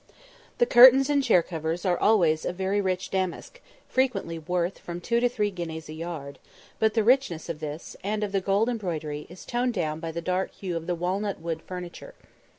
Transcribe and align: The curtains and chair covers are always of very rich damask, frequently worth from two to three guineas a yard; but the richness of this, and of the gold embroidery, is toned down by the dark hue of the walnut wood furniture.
The 0.57 0.65
curtains 0.65 1.11
and 1.11 1.23
chair 1.23 1.43
covers 1.43 1.85
are 1.85 1.95
always 1.99 2.43
of 2.43 2.55
very 2.55 2.81
rich 2.81 3.11
damask, 3.11 3.61
frequently 3.87 4.39
worth 4.39 4.79
from 4.79 4.99
two 4.99 5.19
to 5.19 5.29
three 5.29 5.51
guineas 5.51 5.89
a 5.89 5.93
yard; 5.93 6.39
but 6.79 6.95
the 6.95 7.03
richness 7.03 7.49
of 7.49 7.59
this, 7.59 7.95
and 8.03 8.23
of 8.23 8.31
the 8.31 8.41
gold 8.41 8.67
embroidery, 8.67 9.27
is 9.29 9.45
toned 9.45 9.75
down 9.75 9.99
by 9.99 10.11
the 10.11 10.19
dark 10.19 10.53
hue 10.53 10.75
of 10.75 10.87
the 10.87 10.95
walnut 10.95 11.39
wood 11.39 11.61
furniture. 11.61 12.15